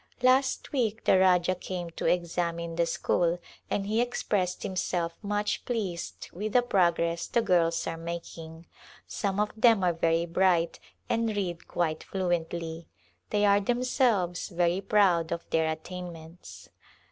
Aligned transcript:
Last 0.23 0.71
week 0.71 1.03
the 1.03 1.19
Rajah 1.19 1.53
came 1.53 1.91
to 1.91 2.07
examine 2.07 2.75
the 2.75 2.87
school 2.87 3.37
and 3.69 3.85
he 3.85 4.01
expressed 4.01 4.63
himself 4.63 5.13
much 5.21 5.63
pleased 5.63 6.27
with 6.33 6.53
the 6.53 6.63
prog 6.63 6.97
ress 6.97 7.27
the 7.27 7.39
girls 7.43 7.85
are 7.85 7.97
making. 7.99 8.65
Some 9.05 9.39
of 9.39 9.51
them 9.55 9.83
are 9.83 9.93
very 9.93 10.25
bright 10.25 10.79
and 11.07 11.29
read 11.37 11.67
quite 11.67 12.03
fluently. 12.03 12.87
They 13.29 13.45
are 13.45 13.61
themselves 13.61 14.49
very 14.49 14.81
proud 14.81 15.31
of 15.31 15.47
their 15.51 15.69
attainments. 15.71 16.69